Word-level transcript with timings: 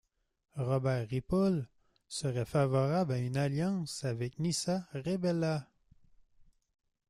Robert 0.57 1.09
Ripoll 1.11 1.67
serait 2.07 2.43
favorable 2.43 3.13
à 3.13 3.19
une 3.19 3.37
alliance 3.37 4.03
avec 4.03 4.39
Nissa 4.39 4.87
Rebela. 4.95 5.67